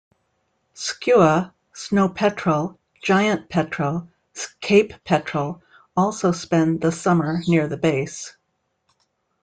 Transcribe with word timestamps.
Skua, 0.73 1.53
snow 1.73 2.09
petrel, 2.09 2.79
giant 3.03 3.47
petrel, 3.49 4.07
Cape 4.59 4.93
petrel 5.03 5.61
also 5.95 6.31
spend 6.31 6.81
the 6.81 6.91
summer 6.91 7.37
near 7.47 7.67
the 7.67 7.77
base. 7.77 8.35